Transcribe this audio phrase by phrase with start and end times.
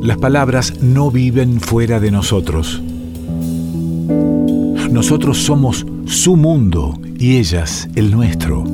[0.00, 2.82] Las palabras no viven fuera de nosotros.
[4.90, 8.64] Nosotros somos su mundo y ellas el nuestro.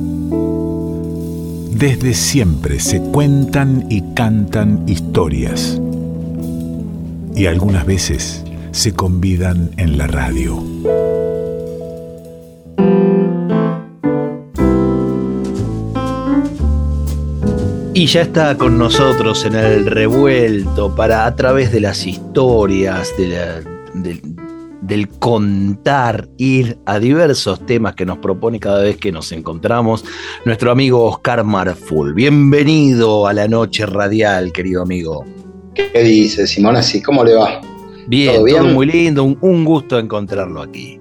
[1.71, 5.79] Desde siempre se cuentan y cantan historias.
[7.35, 10.63] Y algunas veces se convidan en la radio.
[17.97, 23.11] Y ya está con nosotros en el revuelto para a través de las historias,
[24.83, 30.05] del contar, ir a diversos temas que nos propone cada vez que nos encontramos,
[30.45, 32.13] nuestro amigo Oscar Marful.
[32.13, 35.25] Bienvenido a la noche radial, querido amigo.
[35.73, 37.01] ¿Qué dice Simón así?
[37.01, 37.61] ¿Cómo le va?
[38.05, 38.73] Bien, ¿Todo, bien?
[38.75, 40.99] muy lindo, un gusto encontrarlo aquí.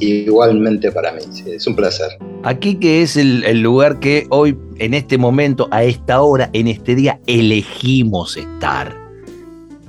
[0.00, 2.18] Igualmente para mí, sí, es un placer.
[2.42, 6.94] Aquí que es el, lugar que hoy, en este momento, a esta hora, en este
[6.94, 8.96] día, elegimos estar.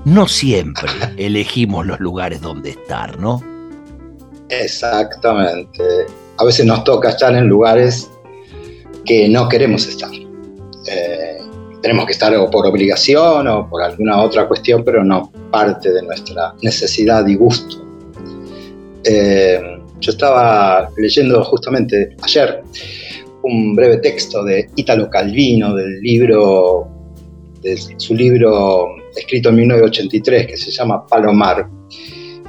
[0.03, 3.41] No siempre elegimos los lugares donde estar, ¿no?
[4.49, 5.81] Exactamente.
[6.37, 8.09] A veces nos toca estar en lugares
[9.05, 10.11] que no queremos estar.
[10.87, 11.37] Eh,
[11.81, 16.01] tenemos que estar o por obligación o por alguna otra cuestión, pero no parte de
[16.03, 17.77] nuestra necesidad y gusto.
[19.03, 22.61] Eh, yo estaba leyendo justamente ayer
[23.43, 26.87] un breve texto de Italo Calvino del libro,
[27.61, 31.67] de su libro escrito en 1983 que se llama Palomar.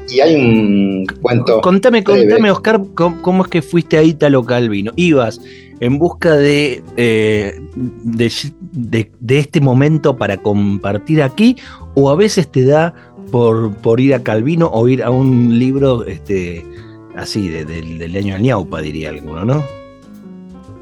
[0.08, 1.60] Y hay un cuento.
[1.60, 4.92] Contame, contame, Oscar, ¿cómo, es que fuiste a Italo Calvino?
[4.96, 5.40] ¿Ibas
[5.80, 11.56] en busca de, eh, de, de, este momento para compartir aquí?
[11.94, 12.94] ¿O a veces te da
[13.30, 16.64] por, por ir a Calvino o ir a un libro este,
[17.16, 19.82] así, del año del ñaupa, diría alguno, ¿no?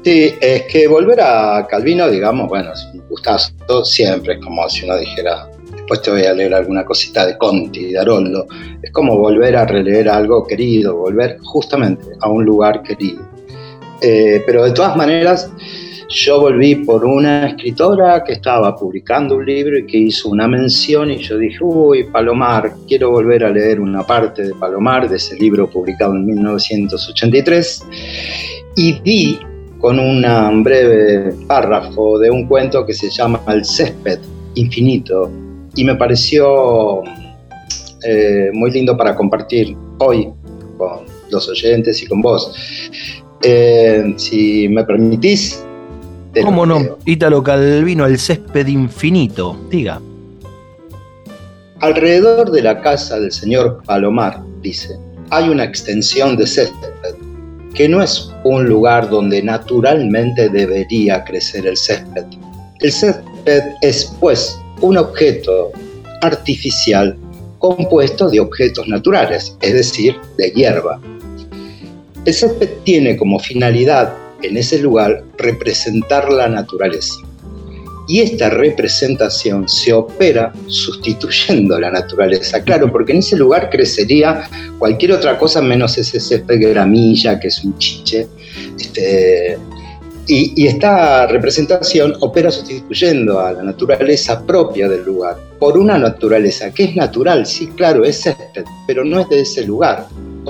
[0.03, 4.85] Sí, es que volver a Calvino, digamos, bueno, es un gustazo siempre, es como si
[4.85, 8.47] uno dijera, después te voy a leer alguna cosita de Conti, de Haroldo,
[8.81, 13.21] es como volver a releer algo querido, volver justamente a un lugar querido.
[14.01, 15.51] Eh, pero de todas maneras,
[16.11, 21.09] yo volví por una escritora que estaba publicando un libro y que hizo una mención
[21.09, 25.37] y yo dije, uy, Palomar, quiero volver a leer una parte de Palomar, de ese
[25.37, 27.83] libro publicado en 1983,
[28.75, 29.39] y di
[29.79, 34.19] con un breve párrafo de un cuento que se llama El césped
[34.55, 35.31] infinito
[35.75, 37.01] y me pareció
[38.03, 40.29] eh, muy lindo para compartir hoy
[40.77, 42.53] con los oyentes y con vos.
[43.41, 45.63] Eh, si me permitís,
[46.39, 46.97] ¿Cómo no?
[47.05, 49.57] Ítalo Calvino, el césped infinito.
[49.69, 50.01] Diga.
[51.79, 54.97] Alrededor de la casa del señor Palomar, dice,
[55.29, 57.15] hay una extensión de césped,
[57.73, 62.25] que no es un lugar donde naturalmente debería crecer el césped.
[62.79, 65.71] El césped es, pues, un objeto
[66.21, 67.17] artificial
[67.59, 70.99] compuesto de objetos naturales, es decir, de hierba.
[72.25, 77.15] El césped tiene como finalidad en ese lugar representar la naturaleza.
[78.07, 85.13] Y esta representación se opera sustituyendo la naturaleza, claro, porque en ese lugar crecería cualquier
[85.13, 88.27] otra cosa menos ese césped gramilla, que es un chiche.
[88.77, 89.57] Este,
[90.27, 96.71] y, y, esta representación opera sustituyendo a la naturaleza propia del lugar por una naturaleza
[96.71, 100.07] que es natural, sí, claro, es césped, pero no es de ese lugar.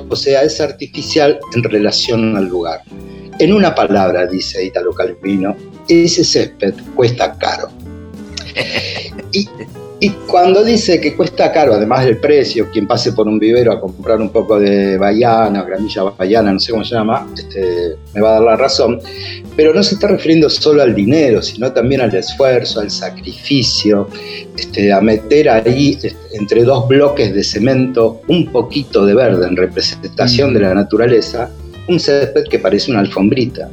[0.10, 2.82] O sea, es artificial en relación al lugar.
[3.42, 5.58] En una palabra, dice Italo Calvino,
[5.88, 7.70] ese césped cuesta caro.
[9.32, 13.80] Y, cuando dice que cuesta caro, además del precio, quien pase por un vivero a
[13.80, 18.30] comprar un poco de bayana, gramilla bayana, no sé cómo se llama, este, me va
[18.30, 19.00] a dar la razón,
[19.56, 24.08] pero no se está refiriendo solo al dinero, sino también al esfuerzo, al sacrificio,
[24.56, 29.56] este, a meter ahí este, entre dos bloques de cemento un poquito de verde en
[29.56, 31.50] representación de la naturaleza
[31.88, 33.70] un césped que parece una alfombrita.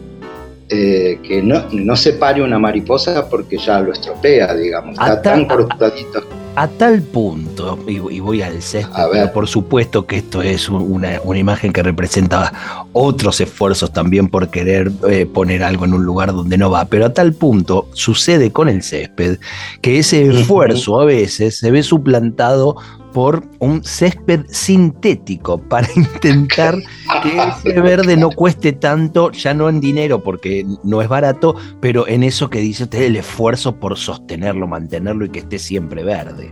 [0.70, 4.98] Eh, que no, no se pare una mariposa porque ya lo estropea, digamos.
[4.98, 6.22] Está tan cortadito.
[6.58, 11.82] A, tal punto, y, voy al césped, por supuesto que esto es una, imagen que
[11.82, 16.86] representa otros esfuerzos también por querer eh, poner algo en un lugar donde no va,
[16.86, 19.38] pero a tal punto sucede con el césped
[19.80, 22.76] que ese esfuerzo a veces se ve suplantado
[23.12, 26.76] por un césped sintético para intentar
[27.22, 32.06] que ese verde no cueste tanto, ya no en dinero porque no es barato, pero
[32.06, 36.47] en eso que dice usted, el esfuerzo por sostenerlo, mantenerlo y que esté siempre verde.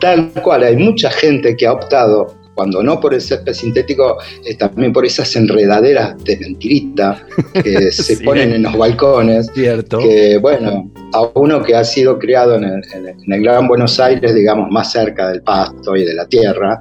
[0.00, 4.54] Tal cual, hay mucha gente que ha optado cuando no por el césped sintético, eh,
[4.54, 7.22] también por esas enredaderas de mentirita
[7.62, 9.50] que se ponen en los balcones.
[9.54, 9.98] Cierto.
[9.98, 14.90] Que, bueno, a uno que ha sido criado en el, Gran Buenos Aires, digamos, más
[14.90, 16.78] cerca del pasto y de la tierra,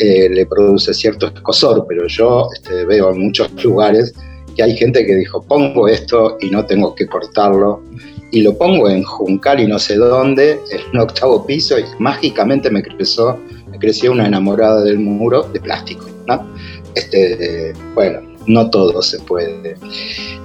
[0.00, 4.14] eh, le produce cierto escosor, pero yo este, veo en muchos lugares
[4.56, 7.82] que hay gente que dijo, pongo esto y no tengo que cortarlo,
[8.30, 12.70] y lo pongo en Juncal y no sé dónde, en un octavo piso, y mágicamente
[12.70, 13.38] me creció,
[13.70, 16.46] me creció una enamorada del muro de plástico, ¿no?
[16.94, 19.76] Este, bueno, no todo se puede.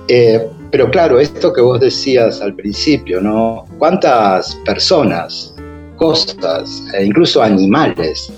[0.08, 3.66] Eh, pero claro, esto que vos decías al principio, ¿no?
[3.78, 5.54] ¿Cuántas personas,
[5.98, 8.32] cosas e incluso animales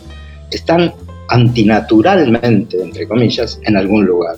[0.52, 0.94] están
[1.30, 4.36] antinaturalmente, entre comillas, en algún lugar?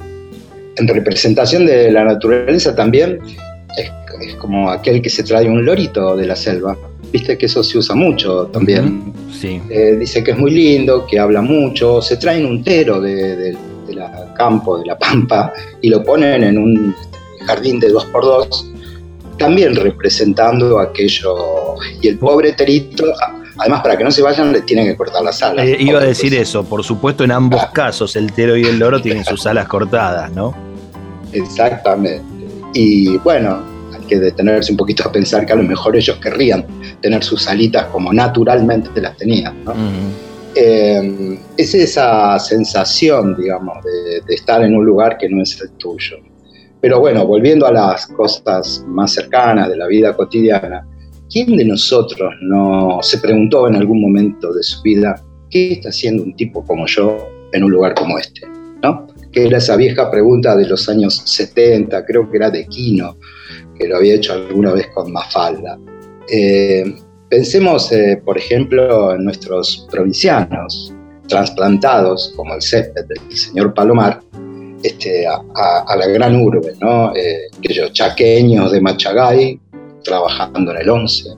[0.76, 3.20] En representación de la naturaleza también
[4.22, 6.78] es, como aquel que se trae un lorito de la selva.
[7.12, 9.14] Viste que eso se usa mucho también.
[9.32, 9.62] Sí.
[9.70, 12.02] Eh, dice que es muy lindo, que habla mucho.
[12.02, 13.56] Se traen un tero de,
[13.90, 16.96] la campo, de la pampa, y lo ponen en un
[17.46, 18.70] jardín de dos por dos,
[19.38, 21.76] también representando aquello.
[22.02, 23.06] Y el pobre terito,
[23.58, 25.66] además para que no se vayan, le tienen que cortar las alas.
[25.66, 29.02] Eh, iba a decir eso, por supuesto en ambos casos, el tero y el loro
[29.02, 30.54] tienen sus alas cortadas, ¿no?
[31.32, 32.24] Exactamente.
[32.74, 33.77] Y bueno,
[34.08, 36.66] que detenerse un poquito a pensar que a lo mejor ellos querrían
[37.02, 39.74] tener sus alitas como naturalmente las tenían, ¿no?
[40.60, 46.18] Eh, es esa sensación, digamos, de, estar en un lugar que no es el tuyo.
[46.82, 50.88] Pero bueno, volviendo a las cosas más cercanas de la vida cotidiana,
[51.30, 55.22] ¿quién de nosotros no se preguntó en algún momento de su vida
[55.52, 58.42] qué está haciendo un tipo como yo en un lugar como este?
[58.82, 59.06] ¿No?
[59.32, 63.18] Que era esa vieja pregunta de los años 70, creo que era de Quino,
[63.78, 65.78] que lo había hecho alguna vez con Mafalda.
[66.30, 66.96] Eh,
[67.30, 70.94] pensemos, eh, por ejemplo, en nuestros provincianos,
[71.28, 74.22] trasplantados, como el césped del señor Palomar,
[74.84, 77.16] este, a, la gran urbe, ¿no?
[77.16, 79.60] Eh, aquellos chaqueños de Machagay
[80.04, 81.32] trabajando en el 11,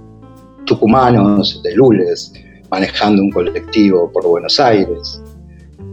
[0.65, 2.33] tucumanos de Lules
[2.69, 5.21] manejando un colectivo por Buenos Aires.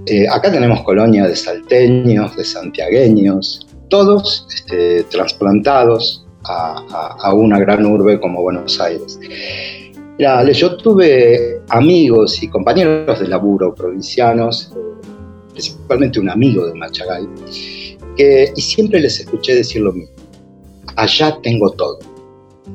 [0.07, 8.21] Eh, acá tenemos colonia de salteños, de santiagueños, todos este, trasplantados a, una gran urbe
[8.21, 9.19] como Buenos Aires.
[10.19, 14.73] yo tuve amigos y compañeros de laburo provincianos,
[15.53, 17.27] principalmente un amigo de Machagay,
[18.17, 20.15] que, y siempre les escuché decir lo mismo,
[20.97, 21.99] allá tengo todo,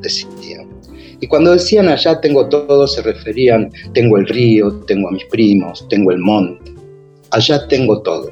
[0.01, 0.69] decían.
[1.19, 5.85] Y cuando decían allá tengo todo, se referían, tengo el río, tengo a mis primos,
[5.87, 6.73] tengo el monte,
[7.29, 8.29] allá tengo todo.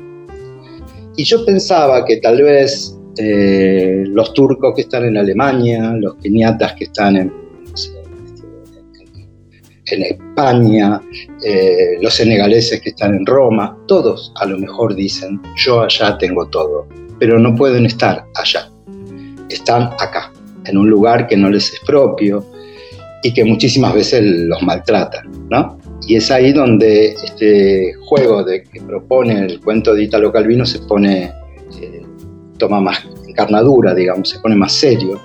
[1.15, 6.73] Y yo pensaba que tal vez eh, los turcos que están en Alemania, los keniatas
[6.73, 7.31] que están en
[9.91, 11.01] en España,
[11.43, 16.47] eh, los senegaleses que están en Roma, todos a lo mejor dicen, yo allá tengo
[16.47, 16.87] todo,
[17.19, 18.69] pero no pueden estar allá,
[19.49, 20.31] están acá,
[20.65, 22.45] en un lugar que no les es propio
[23.23, 25.77] y que muchísimas veces los maltratan, ¿no?
[26.07, 30.79] Y es ahí donde este juego de que propone el cuento de Italo Calvino se
[30.79, 31.31] pone,
[32.59, 35.19] toma más encarnadura, digamos, se pone más serio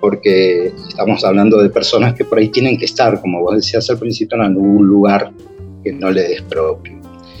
[0.00, 3.98] porque estamos hablando de personas que por ahí tienen que estar, como vos decías al
[3.98, 5.32] principio, en algún lugar
[5.82, 6.98] que no le es propio.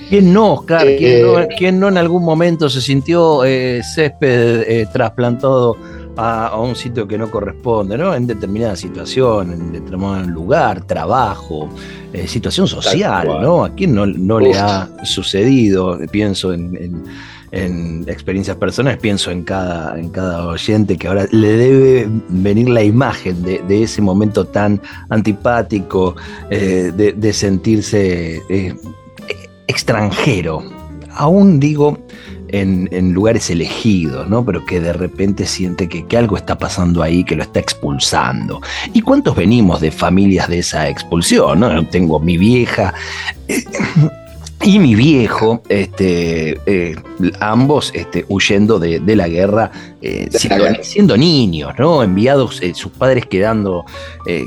[0.08, 0.86] ¿Quién no, Oscar?
[0.96, 5.76] ¿Quién, no, en algún momento se sintió eh, césped eh, trasplantado
[6.16, 8.14] a, un sitio que no corresponde, ¿no?
[8.14, 11.68] En determinada situación, en determinado lugar, trabajo,
[12.12, 13.64] eh, situación social, ¿no?
[13.64, 15.98] ¿A quién no, no le ha sucedido?
[16.10, 17.04] Pienso en en
[17.50, 23.42] experiencias personales, pienso en cada, en cada oyente que ahora le debe venir la imagen
[23.42, 26.16] de, ese momento tan antipático,
[26.50, 28.74] eh, de, sentirse eh,
[29.66, 30.62] extranjero.
[31.14, 31.98] Aún digo
[32.48, 34.44] en, lugares elegidos, ¿no?
[34.44, 38.60] Pero que de repente siente que, que, algo está pasando ahí, que lo está expulsando.
[38.92, 41.60] ¿Y cuántos venimos de familias de esa expulsión?
[41.60, 41.86] ¿no?
[41.86, 42.94] Tengo mi vieja.
[43.48, 43.64] Eh,
[44.62, 46.60] y mi viejo, este,
[47.40, 49.70] ambos este, huyendo de, la guerra,
[50.00, 50.28] eh,
[50.82, 52.02] siendo, niños, ¿no?
[52.02, 53.84] Enviados, eh, sus padres quedando,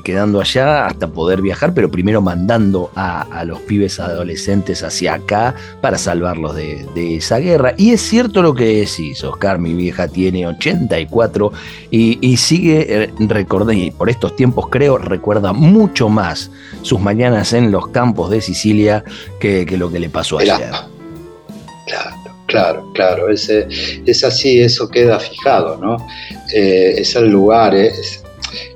[0.03, 5.97] quedando allá hasta poder viajar, pero primero mandando a, los pibes adolescentes hacia acá para
[5.97, 7.73] salvarlos de, esa guerra.
[7.77, 11.51] Y es cierto lo que decís, Oscar, mi vieja tiene 84
[11.89, 16.51] y, y sigue, recordé, y por estos tiempos creo, recuerda mucho más
[16.81, 19.03] sus mañanas en los campos de Sicilia
[19.39, 20.90] que, que lo que le pasó ayer.
[22.51, 23.29] Claro, claro.
[23.29, 25.97] Es, es así, eso queda fijado, ¿no?
[26.53, 28.21] Eh, es el lugar, es,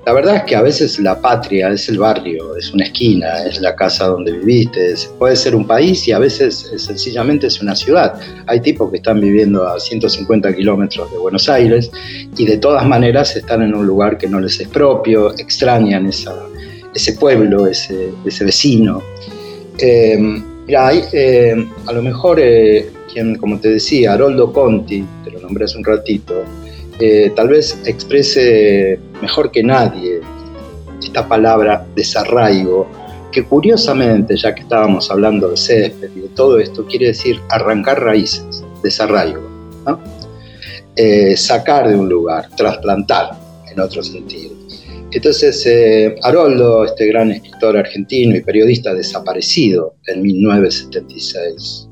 [0.06, 3.60] la verdad es que a veces la patria es el barrio, es una esquina, es
[3.60, 8.14] la casa donde viviste, puede ser un país y a veces sencillamente es una ciudad.
[8.48, 11.92] Hay tipos que están viviendo a 150 kilómetros de Buenos Aires
[12.38, 17.14] y de todas maneras están en un lugar que no les es propio, extrañan ese
[17.20, 19.02] pueblo, ese, vecino.
[19.78, 20.18] Eh,
[20.66, 25.66] mira, eh, a lo mejor, eh, quien, como te decía, Haroldo Conti, te lo nombré
[25.66, 26.44] hace un ratito,
[27.36, 30.22] tal vez exprese mejor que nadie
[31.16, 32.88] esta palabra desarraigo,
[33.32, 38.02] que curiosamente, ya que estábamos hablando de césped y de todo esto, quiere decir arrancar
[38.02, 39.42] raíces, desarraigo,
[40.96, 43.32] eh, sacar de un lugar, trasplantar
[43.72, 44.56] en otro sentido.
[45.12, 51.88] Entonces, eh, Haroldo, este gran escritor argentino y periodista desaparecido en 1976,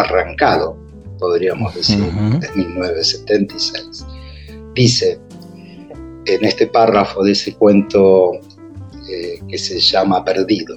[0.00, 0.76] arrancado,
[1.18, 4.06] podríamos decir, en 1976,
[4.74, 5.20] dice
[6.26, 8.32] en este párrafo de ese cuento
[9.08, 10.76] eh, que se llama Perdido.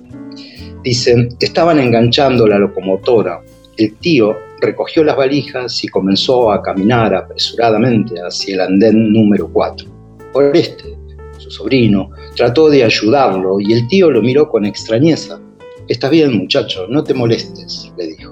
[0.84, 3.42] Dicen, estaban enganchando la locomotora.
[3.78, 9.88] El tío recogió las valijas y comenzó a caminar apresuradamente hacia el andén número 4.
[10.32, 10.98] Por este,
[11.38, 15.40] su sobrino, trató de ayudarlo y el tío lo miró con extrañeza.
[15.88, 18.29] Está bien, muchacho, no te molestes, le dijo.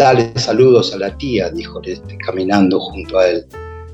[0.00, 3.44] Dale saludos a la tía, dijo este, caminando junto a él.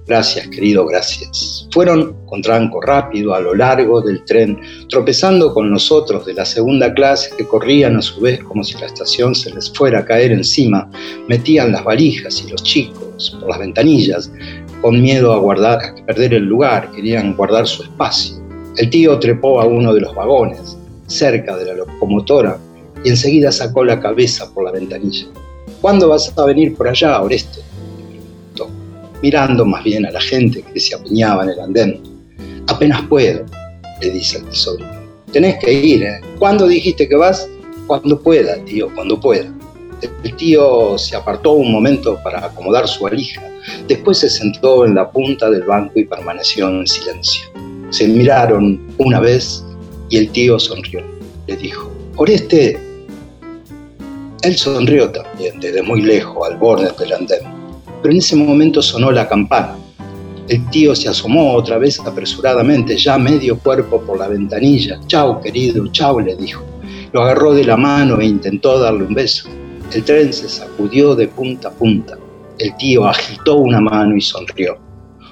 [0.06, 1.66] Gracias, querido, gracias.
[1.72, 4.56] Fueron con tranco rápido a lo largo del tren,
[4.88, 8.78] tropezando con los otros de la segunda clase que corrían a su vez como si
[8.78, 10.88] la estación se les fuera a caer encima.
[11.26, 14.30] Metían las valijas y los chicos por las ventanillas,
[14.82, 18.36] con miedo a, guardar, a perder el lugar, querían guardar su espacio.
[18.76, 22.60] El tío trepó a uno de los vagones, cerca de la locomotora,
[23.02, 25.26] y enseguida sacó la cabeza por la ventanilla.
[25.86, 27.60] ¿Cuándo vas a venir por allá, Oreste?
[29.22, 32.02] mirando más bien a la gente que se apiñaba en el andén.
[32.66, 33.46] Apenas puedo,
[34.00, 34.84] le dice el tesoro.
[35.30, 36.20] Tenés que ir, ¿eh?
[36.40, 37.48] ¿Cuándo dijiste que vas?
[37.86, 39.48] Cuando pueda, tío, cuando pueda.
[40.24, 43.48] El tío se apartó un momento para acomodar su valija.
[43.86, 47.48] Después se sentó en la punta del banco y permaneció en silencio.
[47.90, 49.64] Se miraron una vez
[50.10, 51.00] y el tío sonrió.
[51.46, 52.85] Le dijo, Oreste.
[54.42, 57.56] Él sonrió también desde muy lejos al borde del andén
[58.06, 59.76] pero en ese momento sonó la campana.
[60.48, 65.00] El tío se asomó otra vez apresuradamente, ya medio cuerpo por la ventanilla.
[65.08, 66.64] Chao, querido, chao, le dijo.
[67.12, 69.48] Lo agarró de la mano e intentó darle un beso.
[69.92, 72.16] El tren se sacudió de punta a punta.
[72.58, 74.78] El tío agitó una mano y sonrió.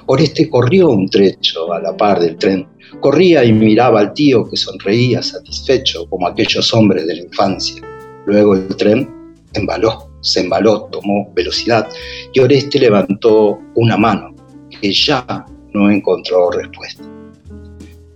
[0.07, 2.67] Oreste corrió un trecho a la par del tren.
[2.99, 7.94] Corría y miraba al tío que sonreía satisfecho como aquellos hombres de la infancia.
[8.27, 9.09] Luego el tren
[9.53, 11.87] embaló se embaló, tomó velocidad
[12.33, 14.35] y Oreste levantó una mano
[14.81, 17.05] que ya no encontró respuesta.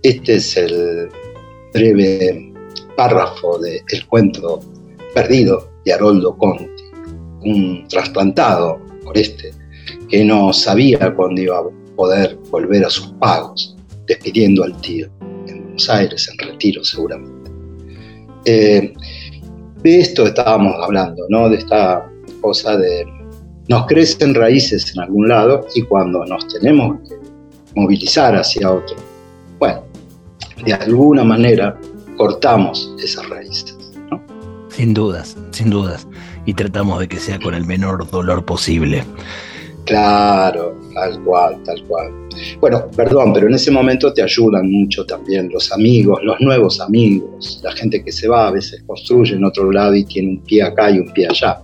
[0.01, 1.09] Este es el
[1.73, 2.51] breve
[2.97, 4.59] párrafo del cuento
[5.13, 6.83] perdido de Haroldo Conti,
[7.41, 9.51] un trasplantado Oreste
[10.09, 13.75] que no sabía cuándo iba a poder volver a sus pagos,
[14.07, 15.07] despidiendo al tío
[15.47, 17.51] en Buenos Aires, en retiro seguramente.
[18.45, 18.93] Eh,
[19.83, 21.49] de esto estábamos hablando, ¿no?
[21.49, 22.09] De esta
[22.41, 23.05] cosa de
[23.67, 27.15] nos crecen raíces en algún lado y cuando nos tenemos que
[27.75, 28.95] movilizar hacia otro,
[29.59, 29.83] bueno,
[30.65, 31.77] de alguna manera
[32.17, 33.77] cortamos esas raíces.
[34.09, 34.21] ¿no?
[34.69, 36.07] Sin dudas, sin dudas.
[36.45, 39.03] Y tratamos de que sea con el menor dolor posible.
[39.85, 42.11] Claro, tal cual, tal cual.
[42.59, 47.59] Bueno, perdón, pero en ese momento te ayudan mucho también los amigos, los nuevos amigos,
[47.63, 50.63] la gente que se va a veces construye en otro lado y tiene un pie
[50.63, 51.59] acá y un pie allá.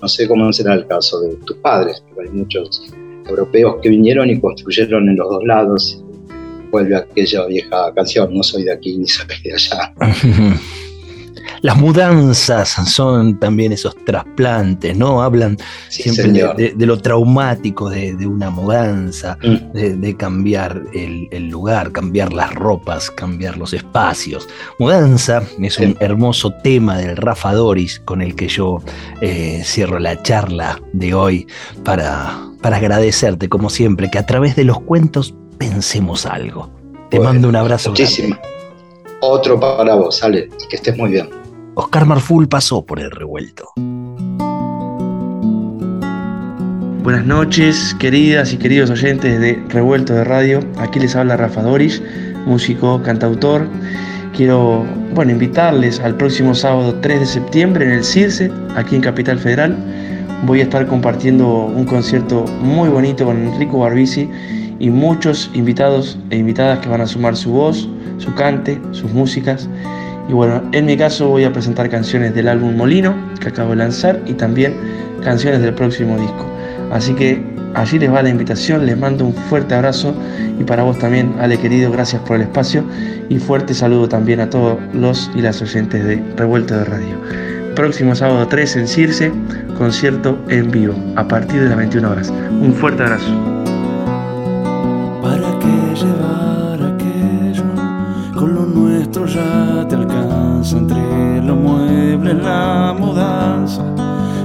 [0.00, 2.82] No sé cómo será el caso de tus padres, pero hay muchos
[3.28, 6.04] europeos que vinieron y construyeron en los dos lados.
[6.70, 9.94] Vuelve aquella vieja canción, no soy de aquí ni soy de allá.
[11.62, 15.22] Las mudanzas son también esos trasplantes, ¿no?
[15.22, 19.72] Hablan siempre de, lo traumático de, una mudanza, mm.
[19.72, 24.48] de, cambiar el, lugar, cambiar las ropas, cambiar los espacios.
[24.78, 28.82] Mudanza es un hermoso tema del Rafa Doris con el que yo
[29.20, 31.46] eh, cierro la charla de hoy
[31.84, 36.70] para, para agradecerte, como siempre, que a través de los cuentos pensemos algo.
[37.10, 37.90] Te mando un abrazo.
[37.90, 38.36] Muchísimo.
[39.22, 41.28] Otro para vos, Ale, y que estés muy bien.
[41.74, 43.70] Oscar Marful pasó por el revuelto.
[47.02, 50.60] Buenas noches, queridas y queridos oyentes de Revuelto de Radio.
[50.78, 52.02] Aquí les habla Rafa Doris,
[52.46, 53.68] músico, cantautor.
[54.34, 59.38] Quiero bueno, invitarles al próximo sábado 3 de septiembre en el CIRSE, aquí en Capital
[59.38, 59.76] Federal.
[60.46, 64.30] Voy a estar compartiendo un concierto muy bonito con Enrico Barbisi
[64.78, 67.86] y muchos invitados e invitadas que van a sumar su voz,
[68.20, 69.68] su cante, sus músicas.
[70.28, 73.76] Y bueno, en mi caso voy a presentar canciones del álbum Molino que acabo de
[73.76, 74.74] lanzar y también
[75.24, 76.46] canciones del próximo disco.
[76.92, 77.42] Así que
[77.74, 80.14] allí les va la invitación, les mando un fuerte abrazo
[80.58, 82.84] y para vos también, Ale querido, gracias por el espacio
[83.28, 87.16] y fuerte saludo también a todos los y las oyentes de Revuelto de Radio.
[87.74, 89.32] Próximo sábado 3 en Circe,
[89.78, 92.30] concierto en vivo a partir de las 21 horas.
[92.30, 93.59] Un fuerte abrazo.
[99.12, 103.82] Ya te alcanza entre los muebles, la mudanza.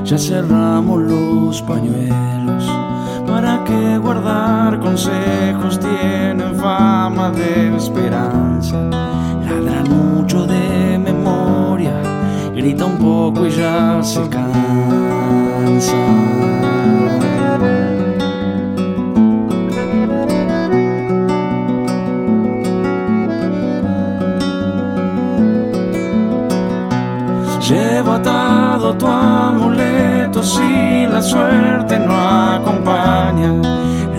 [0.03, 2.15] Ya cerramos los pañuelos
[3.27, 5.79] ¿Para qué guardar consejos?
[5.79, 8.77] Tienen fama de esperanza.
[9.45, 12.01] Ladran mucho de memoria,
[12.55, 15.95] grita un poco y ya se cansa.
[28.93, 33.53] Tu amuleto si la suerte no acompaña.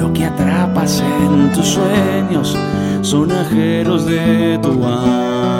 [0.01, 2.57] Lo que atrapas en tus sueños
[3.03, 5.56] son ajeros de tu alma.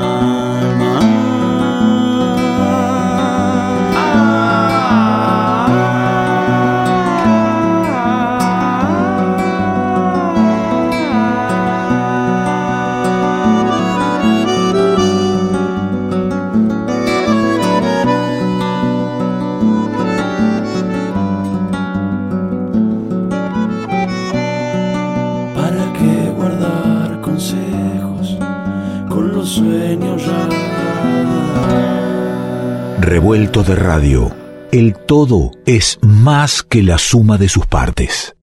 [33.63, 34.35] De radio.
[34.71, 38.37] El todo es más que la suma de sus partes.